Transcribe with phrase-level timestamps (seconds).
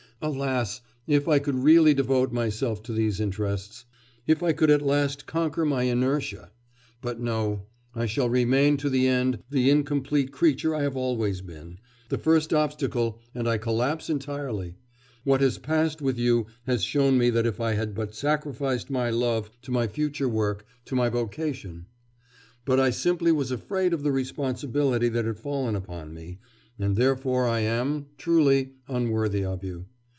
[0.23, 0.81] Alas!
[1.07, 3.85] if I could really devote myself to these interests,
[4.27, 6.51] if I could at last conquer my inertia....
[7.01, 7.63] But no!
[7.95, 11.79] I shall remain to the end the incomplete creature I have always been....
[12.09, 13.19] The first obstacle,...
[13.33, 14.75] and I collapse entirely;
[15.23, 17.47] what has passed with you has shown me that.
[17.47, 21.87] If I had but sacrificed my love to my future work, to my vocation;
[22.63, 26.37] but I simply was afraid of the responsibility that had fallen upon me,
[26.77, 29.87] and therefore I am, truly, unworthy of you.